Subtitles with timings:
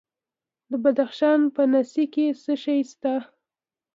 [0.69, 3.13] د بدخشان په نسي کې څه شی شته؟